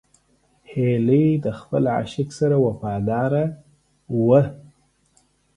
[0.71, 3.43] هیلۍ د خپل عاشق سره وفاداره
[4.27, 4.41] وي